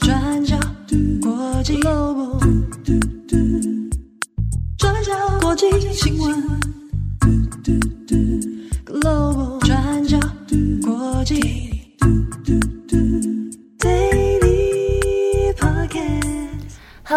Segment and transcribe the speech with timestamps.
[0.00, 0.58] 转角
[1.22, 2.40] 国际 Global，
[4.76, 6.71] 转角国际新闻。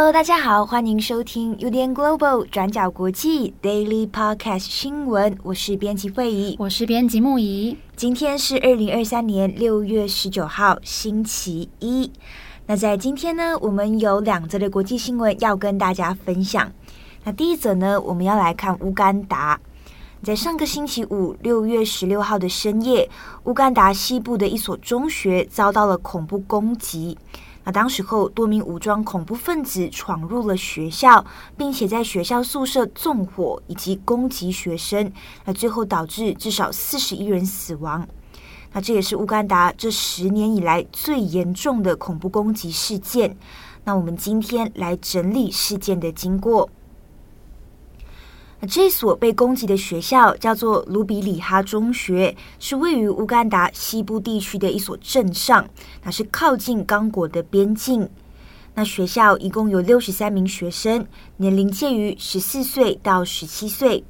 [0.05, 5.35] Hello，大家好，欢迎收听 UDN Global 转角国际 Daily Podcast 新闻。
[5.41, 7.75] 我是编辑惠仪，我是编辑木仪。
[7.95, 12.11] 今天是二零二三年六月十九号，星期一。
[12.67, 16.71] 那在今天呢，我们有两则的国际新闻要跟大家分享。
[17.23, 19.59] 那第一则呢，我们要来看乌干达。
[20.21, 23.09] 在上个星期五，六月十六号的深夜，
[23.45, 27.17] 乌干达西部的一所中学遭到了恐怖攻击。
[27.65, 31.25] 那当时候，多名武装恐怖分子闯入了学校，
[31.57, 35.11] 并且在学校宿舍纵火以及攻击学生，
[35.43, 38.07] 那最后导致至少四十一人死亡。
[38.71, 43.35] 那这也是乌干达这十年以来最严重的恐怖攻击事件。
[43.83, 46.69] 那我们今天来整理事件的经过。
[48.65, 55.67] 这所被攻击的学校叫做卢比里哈中学，是位于乌干达西部地区的一所镇上，
[56.03, 58.09] 那是靠近刚果的边境。
[58.73, 61.05] 那学校一共有六十三名学生，
[61.37, 64.03] 年龄介于十四岁到十七岁。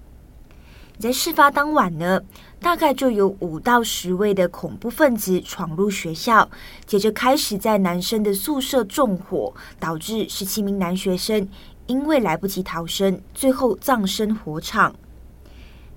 [0.98, 2.22] 在事发当晚呢，
[2.61, 6.50] 大概就有五到十位的恐怖分子闯入学校，
[6.86, 11.48] 接着开始在男生的宿舍纵火，导致十七名男学生。
[11.88, 14.95] 因为来不及逃生，最后葬身火场。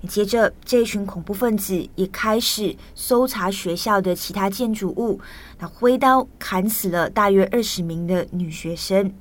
[0.07, 5.19] 接着，这群恐怖分子也开始搜查学校的其他建筑物，
[5.59, 9.13] 那挥刀砍死了大约二十名的女学生。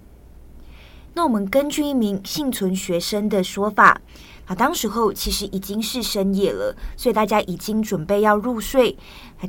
[1.14, 4.00] 那我们根据一名幸存学生的说法，
[4.48, 8.96] 啊，当时候其实已经是深夜了，所以大家已经准备要入睡。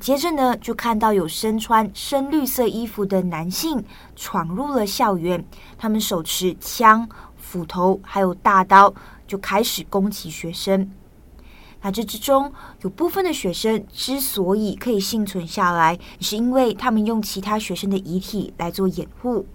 [0.02, 3.82] 接着呢，就看到有身穿深绿色衣服的男性
[4.18, 5.44] 闯入了校园，
[5.78, 8.94] 他们手持枪、斧头还有大刀，
[9.26, 10.92] 就开始攻击学生。
[11.82, 19.46] 那这之中有部分的学生之所以可以幸存下来，是因为他们用其他学生的遗体来做掩护。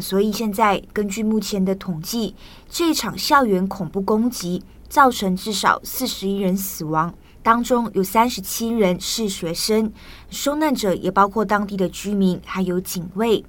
[0.00, 2.34] 所以现在根据目前的统计，
[2.68, 9.92] 这场校园恐怖攻击造成至少四十一人死亡，当中有三十七人是学生，
[10.30, 13.44] 受难者也包括当地的居民还有警卫。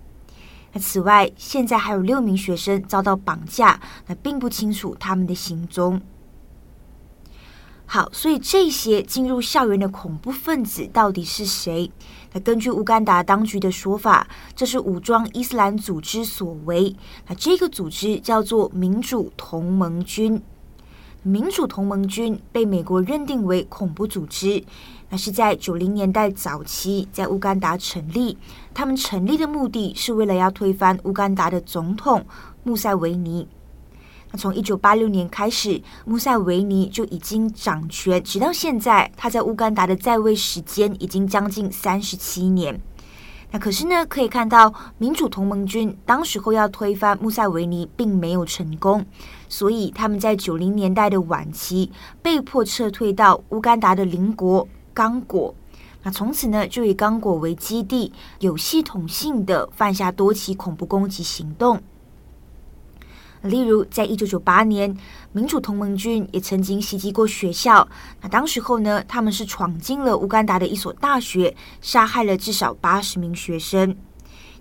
[0.72, 6.02] 那此外，现在还有六名学生遭到绑架，那并不清楚他们的行踪。
[7.88, 11.92] 好，所以这些进入校园的恐怖分子到底是谁？
[12.32, 16.96] 那根据乌干达当局的说法，这是武装伊斯兰组织所为。
[17.28, 20.42] 那这个组织叫做民主同盟军。
[21.22, 24.64] 民主同盟军被美国认定为恐怖组织。
[25.10, 28.38] 那是在九零年代早期在乌干达成立。
[28.74, 32.24] 他们成立的目的是为了要推翻乌干达的总统
[32.64, 33.48] 穆塞维尼。
[34.32, 42.80] 那从一九八六年开始，穆塞维尼就已经掌权，直到现在，他在乌干达的在位时间已经将近三十七年。
[43.52, 49.04] 那可是呢，可以看到民主同盟军当时候要推翻穆塞维尼，并没有成功，
[49.48, 51.92] 所以他们在九零年代的晚期
[52.22, 55.56] 被迫撤退到乌干达的邻国刚果。
[56.04, 61.82] 那从此呢，就以刚果为基地，有系统性的犯下多起恐怖攻击行动。
[63.42, 64.96] 例如，在一九九八年，
[65.32, 67.88] 民主同盟军也曾经袭击过学校。
[68.22, 73.96] 那当时候呢，他们是闯进了乌干达的一所大学，杀害了至少八十名学生。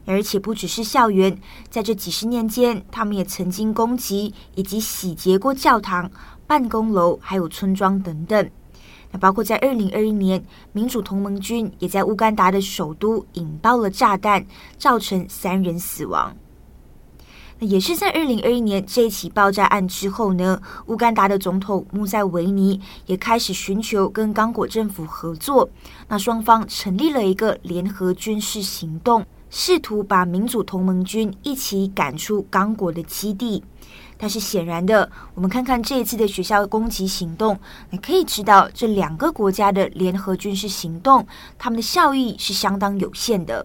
[0.06, 6.10] 而且不只是校园，在这几十年间，他们也曾经攻击以及洗劫过教堂、
[6.46, 8.50] 办公楼，还有村庄等等。
[9.10, 14.46] 那包括在二零二一年，民主同盟军也在乌干达的首都引爆了炸弹，
[14.78, 16.34] 造成三人死亡。
[17.60, 25.69] 那也是在二零二一年这一起爆炸案之后呢，乌干达的总统穆塞维尼也开始寻求跟刚果政府合作。
[26.08, 33.62] 那双方成立了一个联合军事行动，试图把民主同盟军一起赶出刚果的基地。
[34.20, 37.58] 但是显然的，我们看看这一次的学校攻击行动，
[37.90, 41.25] 你可以知道这两个国家的联合军事行动，
[41.56, 43.64] 他们的效益是相当有限的。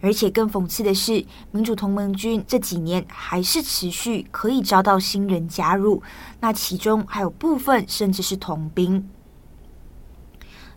[0.00, 6.02] 而且更讽刺的是，民主同盟军这几年还是持续可以招到新人加入，
[6.40, 9.08] 那其中还有部分甚至是童兵。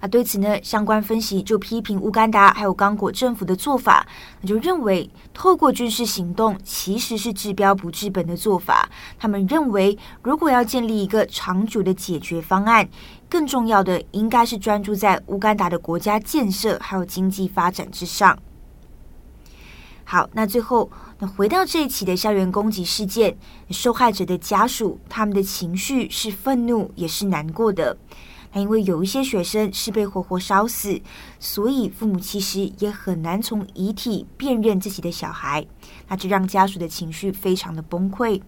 [0.01, 4.05] 那对此呢，相关分析就批评乌干达还有刚果政府的做法，
[4.41, 8.89] 那就认为透过军事行动其实是治标不治本的做法。
[9.17, 12.85] 他们认为，如果要建立一个长久的解决方案，
[13.29, 18.37] 更重要的应该是专注在乌干达的国家建设还有经济发展之上。
[20.05, 23.35] 好，那最后，那回到这一起的校园攻击事件，
[23.69, 27.97] 受害者的家属他们的情绪是愤怒，也是难过的。
[28.51, 31.01] 那因为有一些学生是被活活烧死，
[31.39, 35.65] 所以父母其实也很难从遗体辨认自己的小孩，
[36.07, 38.39] 那这让家属的情绪非常的崩溃。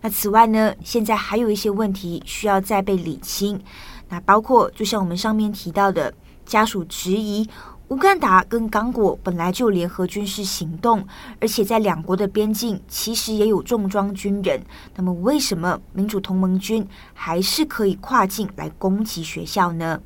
[0.00, 3.62] 那此外呢，现在还有一些问题需要再被理清，
[4.08, 6.12] 那包括就像我们上面提到的，
[6.44, 7.48] 家属质疑。
[7.92, 11.06] 乌干达跟刚果本来就联合军事行动，
[11.38, 14.58] 而且在两国的边境其实也有重装军人。
[14.96, 20.00] 那么，为什么民主同盟军还是可以跨境来攻击学校呢？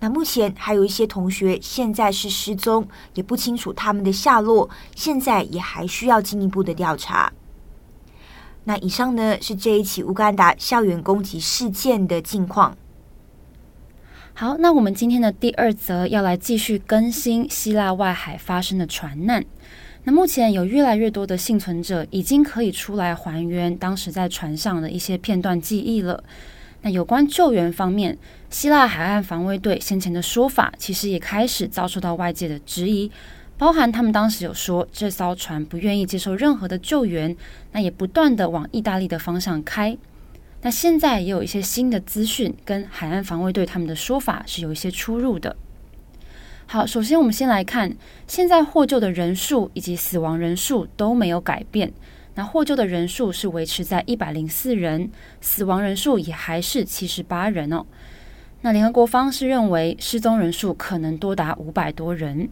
[0.00, 7.30] 那目前还有一些同学现在是失踪，也不清楚他们的下落，现在也还需要进一步的调查。
[8.64, 12.74] 那以上呢是这一起乌干达校园攻击事件的近况。
[14.36, 19.44] 好，那我们今天的第二则要来继续更新希腊外海发生的船难。
[20.02, 26.24] 那目前有越来越多的幸存者已经可以出来还原当时在船上的一些片段记忆了。
[26.82, 28.18] 那有关救援方面，
[28.50, 33.08] 希腊海岸防卫队先前的说法其实也开始遭受到外界的质疑，
[33.56, 37.34] 包含他们当时有说这艘船不愿意接受任何的救援，
[37.70, 39.96] 那也不断地往意大利的方向开。
[40.64, 45.54] 那现在也有一些新的资讯，跟海岸防卫队他们的说法是有一些出入的。
[46.64, 47.94] 好，首先我们先来看，
[48.26, 51.92] 现在获救的人数以及死亡人数都没有改变。
[52.34, 55.10] 那获救的人数是维持在一百零四人，
[55.42, 57.84] 死亡人数也还是七十八人哦。
[58.62, 62.48] 那联合国方是认为失踪人数可能多达五百多人。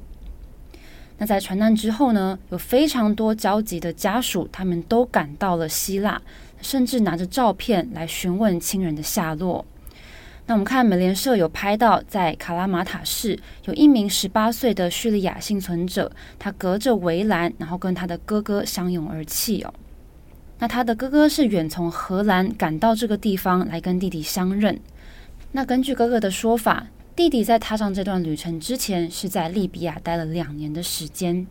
[1.22, 6.20] 那在传单之后呢，有非常多焦急的家属，他们都赶到了希腊。
[6.60, 9.64] 甚至拿着照片来询问亲人的下落。
[10.46, 16.10] 那我们看美联社有拍到，在卡拉马塔市有一名十八岁的叙利亚幸存者，
[16.40, 19.72] 他隔着围栏，然后跟他的哥哥相拥而泣哦。
[20.58, 24.80] 那他的哥哥是远从荷兰赶到这个地方来跟弟弟相认。
[25.52, 31.46] 那根据哥哥的说法，弟弟在踏上这段旅程之前是在利比亚待了两年的时间。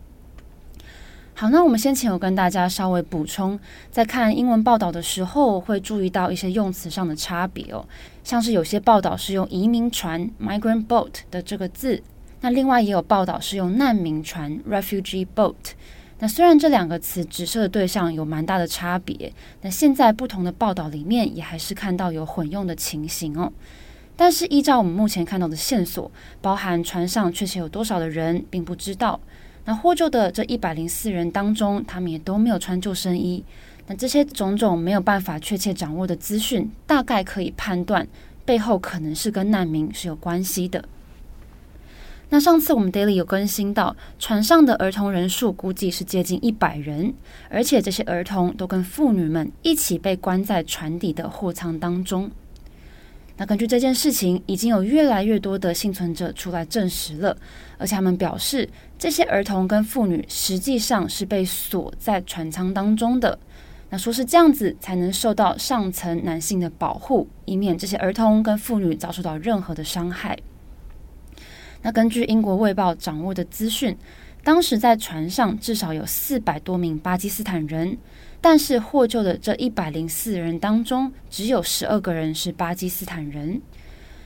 [1.35, 3.59] 好，那我们先前有跟大家稍微补充，
[3.91, 7.85] 在看英文报道的时候，会注意到一些用词上的差别哦，
[8.23, 12.01] 像是有些报道是用移民船 （migrant boat） 的这个字，
[12.41, 15.55] 那另外也有报道是用难民船 （refugee boat）。
[16.17, 19.31] 那虽然这两个词指涉的对象有蛮大的差别，
[19.61, 23.51] 那现在不同的报道里面也还是看到有混用的情形哦。
[24.21, 26.12] 但是依照我们目前看到的线索，
[26.44, 29.19] 包含船上确切有多少的人，并不知道。
[29.65, 33.44] 那获救的这一百零四人当中，他们也都没有穿救生衣。
[33.88, 38.07] 那这些种种没有办法确切掌握的资讯，大概可以判断
[38.45, 40.85] 背后可能是跟难民是有关系的。
[42.29, 47.12] 那上次我们 Daily 有更新到，船上的儿童人数估计是接近一百人，
[47.50, 52.29] 而且这些儿童都跟妇女们一起被关在船底的货舱当中。
[53.41, 57.35] 那根据这件事情，已经有越来越多的幸存者出来证实了，
[57.79, 63.39] 而且他们表示，这些儿童跟妇女实际上是被锁在船舱当中的。
[63.89, 70.37] 那说是这样子才能受到上层男性的保护，以免这些儿童跟妇女遭受到任何的伤害。
[71.81, 73.97] 那根据英国卫报掌握的资讯，
[74.44, 77.98] 当时在船上至少有四百多名巴基斯坦人。
[78.44, 83.62] 但是获救的这一百零四人当中，只有十二个人是巴基斯坦人。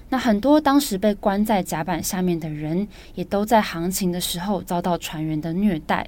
[0.08, 6.08] 那很多当时被关在甲板下面的人，也都在航行的时候遭到船员的虐待。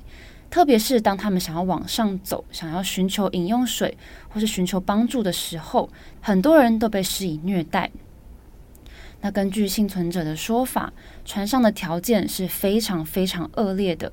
[0.50, 3.98] 特别是当他们想要往上走，想要寻求饮用水
[4.30, 5.90] 或是寻求帮助的时候，
[6.22, 7.92] 很多人都被施以虐待。
[9.22, 10.94] 那根据幸存者的说法，
[11.26, 14.12] 船上的条件是非常非常恶劣的。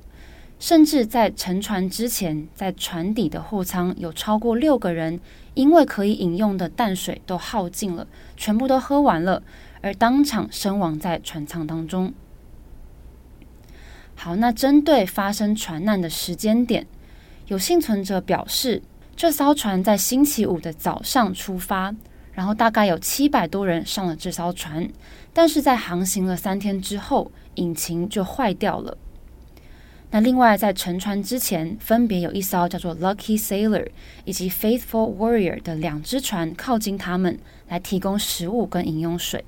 [0.57, 5.19] 甚至在沉船之前，在船底的货舱有超过六个人，
[5.53, 8.07] 因为可以饮用的淡水都耗尽了，
[8.37, 9.43] 全部都喝完了，
[9.81, 12.13] 而当场身亡在船舱当中。
[14.15, 16.87] 好，那针对发生船难的时间点，
[17.47, 18.81] 有幸存者表示，
[19.13, 21.93] 这艘船在星期五的早上出发，
[22.35, 24.87] 然后大概有七百多人上了这艘船，
[25.33, 28.95] 但是在航行了三天之后，引擎就坏掉了。
[30.11, 33.87] 那另外，在沉船之前，分别有一艘叫做 Lucky Sailor
[34.23, 39.43] 以及 Faithful Warrior 的两只船靠近他们，来提供食物跟饮用水。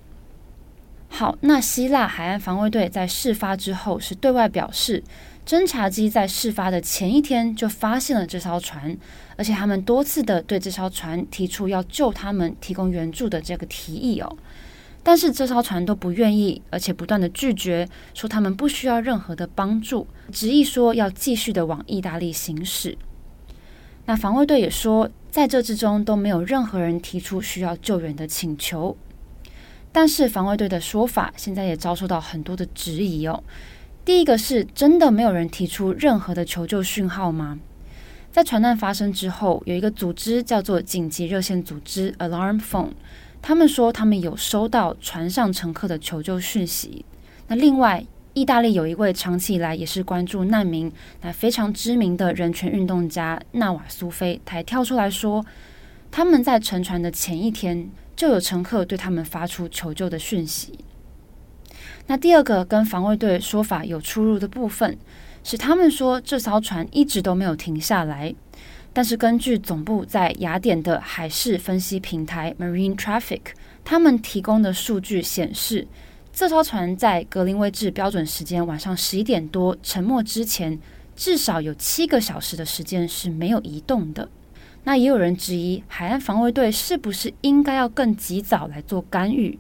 [1.18, 5.04] 好，那希腊海岸防卫队在事发之后是对外表示，
[5.48, 8.96] 侦察机在事发的前一天就发现了这艘船，
[9.36, 14.38] 而且他们多次的对这艘船提出要救他们、提供援助的这个提议哦。
[15.02, 22.96] 但是这艘船都不愿意，而且不断的拒绝，说他们不需要任何的帮助，执意说要继续的往意大利行驶。
[24.06, 28.96] 那防卫队也说，在这之中都没有任何人提出需要救援的请求。
[29.92, 33.44] 但是防卫队的说法现在也遭受到很多的质疑哦。
[34.06, 37.60] 第一个是真的没有人提出任何的求救讯号吗？
[38.32, 42.92] 在船难发生之后，有一个组织叫做紧急热线组织 （Alarm Phone），
[43.42, 47.04] 他们说他们有收到船上乘客的求救讯息。
[47.48, 50.92] 那另外，意大利有一位长期以来也是关注难民、
[51.22, 55.44] 那非常知名的人权运动家纳瓦苏菲，他还跳出来说，
[56.12, 57.90] 他们在沉船的前一天。
[58.18, 60.78] 就有乘客对他们发出求救的讯息。
[62.08, 64.98] 那第二个跟防卫队说法有出入的部分，
[65.44, 68.34] 是他们说这艘船一直都没有停下来，
[68.92, 73.42] 但是根据总部在雅典的海事分析平台 Marine Traffic，
[73.86, 75.88] 他们提供的数据显示，
[76.34, 80.80] 这艘船在格林威治标准时间晚上十一点多沉没之前，
[81.16, 84.28] 至少有七个小时的时间是没有移动的。
[84.88, 89.60] 那也有人质疑，海岸防卫队是不是应该要更及早来做干预？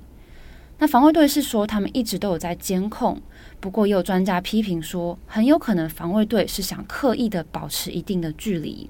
[0.78, 3.22] 那防卫队是说他们一直都有在监控，
[3.60, 8.90] 不过也有专家批评说，很有可能防卫队是想刻意的保持一定的距离。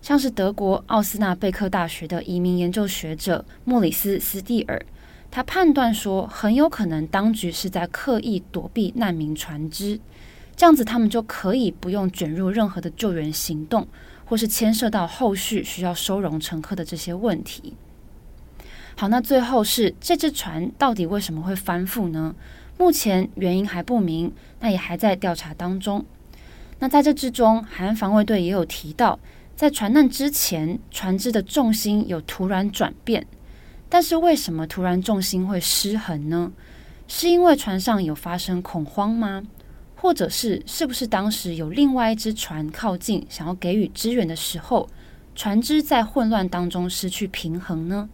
[0.00, 4.82] 像是德国奥斯纳贝克大学的移民研究学者莫里斯·斯蒂尔，
[5.30, 10.00] 他判断说，很有可能当局是在刻意躲避难民船只，
[10.56, 13.86] 这样子他们就可以不用卷入任何的救援行动。
[14.30, 17.74] 或是牵涉到后续需要收容乘客的这些问题。
[18.96, 22.36] 好，那最后是这只船到底为什么会翻覆呢？
[22.78, 26.04] 目前原因还不明，那也还在调查当中。
[26.78, 29.18] 那在这之中，海岸防卫队也有提到，
[29.56, 33.26] 在船难之前，船只的重心有突然转变，
[33.88, 36.52] 但是为什么突然重心会失衡呢？
[37.08, 39.42] 是因为船上有发生恐慌吗？
[40.00, 44.88] 或者是是不是当时有另外一只船靠近，想要给予支援的时候，
[45.34, 48.08] 船只在混乱当中失去平衡呢？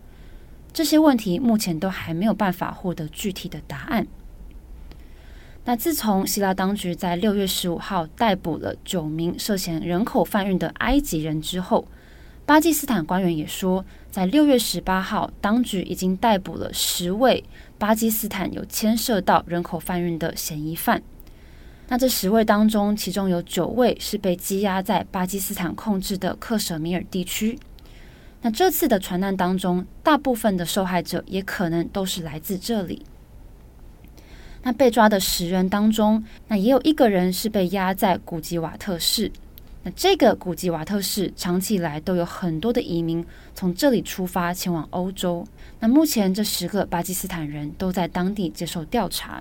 [0.72, 4.06] 这些问题目前都还没有办法获得具体的答案。
[5.64, 11.86] 那自从希腊当局在六月十五号逮捕了九名涉嫌人口贩运的埃及人之后，
[12.44, 17.44] 巴基斯坦官员也说，在六月十八号，当局已经逮捕了十位
[17.78, 21.00] 巴基斯坦有牵涉到人口贩运的嫌疑犯。
[21.88, 27.58] 那这十位当中，其中有九位是被羁押在巴基斯坦控制的克什米尔地区。
[28.42, 33.04] 那这次的船难当中，大部分的受害者也可能都是来自这里。
[34.62, 39.30] 那被抓的十人当中，那也有一个人是被押在古吉瓦特市。
[39.84, 43.24] 那这个古吉瓦特市长期以来都有很多的移民
[43.54, 45.46] 从这里出发前往欧洲。
[45.78, 49.40] 那目前这十个巴基斯坦人都在当地接受调查。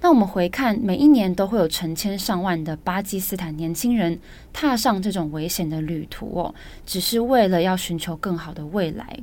[0.00, 4.18] 那我们回看，每一年都会有成千上万的巴基斯坦年轻人
[4.52, 6.54] 踏上这种危险的旅途哦，
[6.86, 9.18] 只是为了要寻求更好的未来。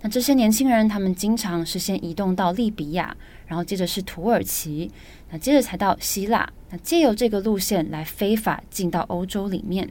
[0.00, 3.14] 那这些年轻人，他们经常是先移动到利比亚，
[3.46, 4.90] 然后接着是土耳其，
[5.30, 9.90] 那接着才到希腊，那借由这个路线来非法进到欧洲里面。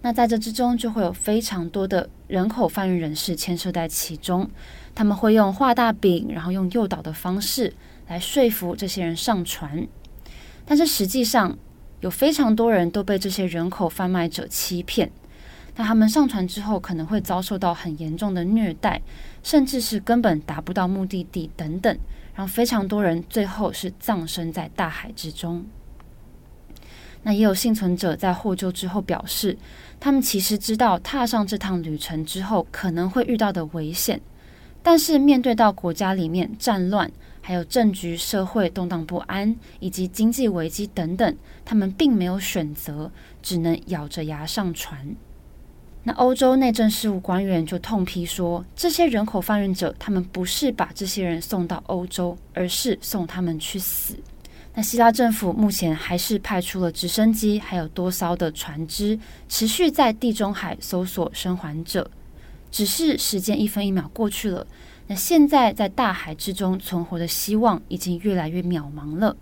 [0.00, 4.48] 那在这之中，就会有非常多的人口贩运人士牵涉在其中，
[4.94, 7.74] 他们会用画大饼，然后用诱导的方式。
[8.08, 9.86] 来说服这些人上船，
[10.64, 11.56] 但是实际上
[12.00, 15.10] 有非常多人都被这些人口贩卖者欺骗。
[15.78, 19.02] 那他们上船之后可能会遭受到很严重的虐待，
[19.42, 21.98] 甚至是根本达不到目的地等等，
[22.34, 25.66] 然后非常多人最后是葬身在大海之中。
[27.22, 29.58] 那也有幸存者在获救之后表示，
[29.98, 34.20] 他们其实知道踏上这趟旅程之后可能会遇到的危险，
[34.82, 37.10] 但是面对到国家里面战乱。
[37.46, 43.08] 还有政局、社会动荡不安，以及经济危机等等，他们并没有选择，
[43.40, 45.14] 只能咬着牙上船。
[46.02, 54.16] 那欧洲内政事务官员就痛批说，这些人口贩运者，他们不是把这些人送到欧洲，而是送他们去死。
[54.74, 59.16] 那希腊政府目前还是派出了直升机，还有多艘的船只，
[59.48, 62.10] 持续在地中海搜索生还者。
[62.72, 64.66] 只是时间一分一秒过去了。
[65.08, 69.36] 那现在在大海之中存活的希望已经越来越渺茫了。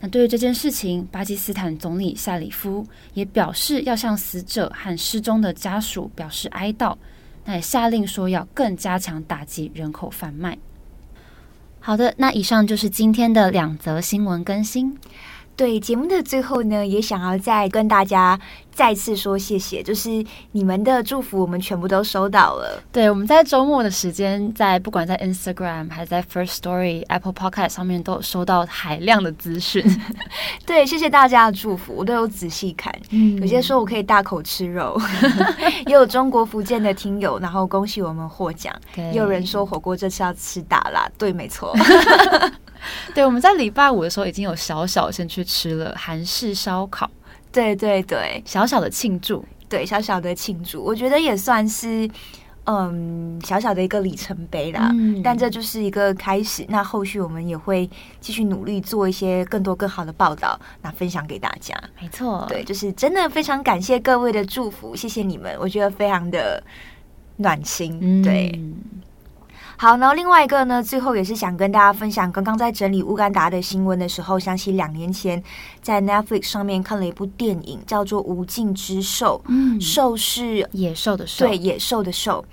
[0.00, 6.96] 那对于这件事情，巴基斯坦总理夏里夫也表示要向死者和失踪的家属表示哀悼。
[7.46, 10.56] 那也下令说要更加强打击人口贩卖。
[11.78, 14.98] 好的，那以上就是今天的两则新闻更新。
[15.56, 18.38] 对，节目的最后呢，也想要再跟大家
[18.72, 22.82] 再次说谢谢，就是你们的祝福，我们全部都收到了。
[22.90, 29.84] 对，我们在周末的时间，在不管在 Instagram 还是在 First Story、Apple Podcast 上面，都有收到海量的资讯。
[30.66, 32.92] 对，谢谢大家的祝福，我都有仔细看。
[33.10, 35.00] 嗯，有些说我可以大口吃肉，
[35.86, 38.74] 也有中国福建的听友，然后恭喜我们获奖。
[38.96, 41.72] 也有人说火锅这次要吃大辣，对，没错。
[43.14, 47.10] 对，我们在礼拜五的时候已经有小小先去吃了韩式烧烤，
[47.52, 52.08] 对对对，小小的庆祝，对，小小的庆祝，我觉得也算是
[52.64, 54.90] 嗯小小的一个里程碑啦。
[54.94, 57.88] 嗯，但这就是一个开始，那后续我们也会
[58.20, 61.74] 继续努力做一些更多更好的报道，那分享给大家。
[62.00, 66.62] 没错，对，就是真的非常感谢各位的祝福，谢谢你们，我觉得非常的
[67.36, 67.98] 暖心。
[68.00, 68.60] 嗯、对。
[69.76, 75.42] 好，然后另外一个呢，最后也是想跟大家分享，刚刚在整理乌干达的新闻的时候，想起两年前
[75.82, 79.40] 在 Netflix 上面看了一部电影，叫做《无尽之兽》。
[79.48, 82.44] 嗯，兽是野兽的兽，对，野兽的兽。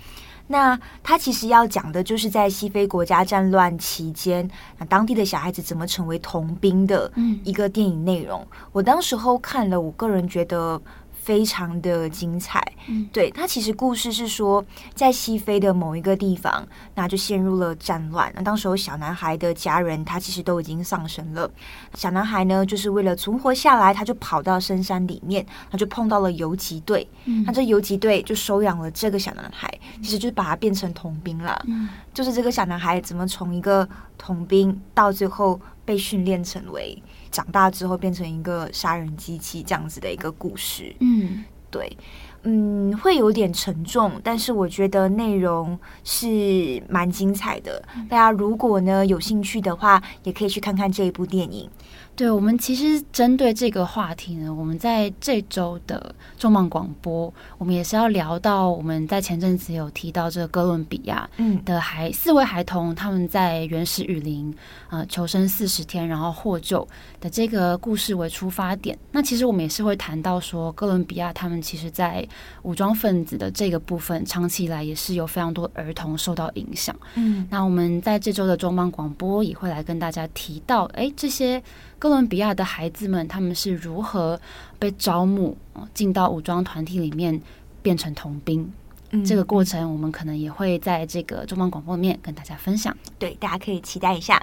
[0.48, 7.10] 那它其实要讲的就是在西非国家战乱期间，那当地的小孩子怎么成为童兵的
[7.44, 8.40] 一个电影内容。
[8.50, 10.80] 嗯，我当时候看了，我个人觉得。
[11.22, 18.32] 非常的精彩，嗯，对，他其实故事是说，在西非的某一个地方，那就陷入了战乱。
[18.34, 21.48] 那当时候小男孩的家人，他其实都已经丧生了。
[21.94, 27.08] 小男孩呢，就是为了存活下来，他就跑到深山里面，他就碰到了游击队。
[27.26, 31.62] 嗯，那这游击队就收养了这个小男孩，其实就是把他变成童兵了。
[31.68, 33.88] 嗯，就是这个小男孩怎么从一个
[34.18, 37.02] 童兵到最后被训练成为。
[37.30, 41.96] 长大之后变成一个杀人机器这样子的一个故事，嗯，对，
[42.42, 47.82] 嗯，会有点沉重，但是我觉得内容是蛮精彩的。
[48.10, 51.70] 大家如果呢有兴趣的话，也可以去看看这一部电影。
[52.14, 61.28] 对，我们其实针对这个话题呢，我们在这周的重磅广播，我们也是要聊到我们在前阵子有提到这个哥伦比亚
[61.64, 64.54] 的孩、嗯、四位孩童他们在原始雨林
[64.90, 66.86] 呃求生四十天，然后获救
[67.18, 68.96] 的这个故事为出发点。
[69.10, 72.26] 那其实我们也是会谈到说，哥伦比亚他们其实在
[72.62, 76.94] 武装分子的这个部分，长期以来也是有非常多儿童受到影响。
[77.14, 81.60] 嗯，那我们在这周的重磅广播也会来跟大家提到，哎，这些。
[82.02, 84.40] 哥伦比亚的孩子们，他们是如何
[84.76, 85.56] 被招募
[85.94, 87.40] 进到武装团体里面，
[87.80, 88.68] 变成童兵？
[89.10, 92.92] 嗯，这个过程我们可能也会在这个重磅广播里面跟大家分享。
[93.20, 94.42] 对，大家可以期待一下。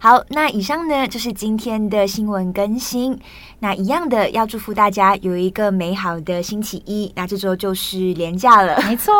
[0.00, 3.16] 好，那以上呢就是今天的新闻更新。
[3.60, 7.12] 那一样的，要祝福大家有一个美好的星期一。
[7.14, 9.14] 那这周就是连假了，没错，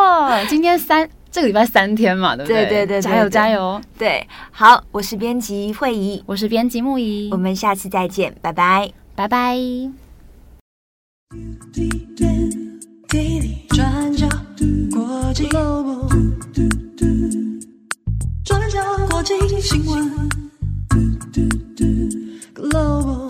[0.49, 1.09] 今天三。
[1.31, 2.65] 这个礼拜三天嘛，对不对？
[2.65, 3.81] 对对对，加油加油！
[3.99, 9.57] 对，好，我是编辑惠仪，我是编辑木仪，我们下次再见，拜拜，拜拜。
[13.69, 14.27] 转角
[14.91, 15.47] 国际
[18.45, 20.29] 转角国际新闻
[22.55, 23.29] Global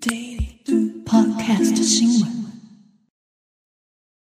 [0.00, 2.35] Daily Podcast 新闻。